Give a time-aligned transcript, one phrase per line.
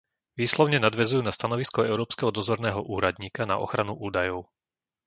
[0.41, 4.39] Výslovne nadväzujú na stanovisko Európskeho dozorného úradníka na ochranu údajov.